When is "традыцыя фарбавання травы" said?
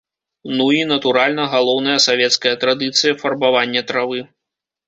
2.65-4.19